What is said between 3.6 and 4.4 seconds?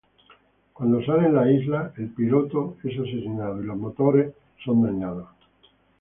y los motores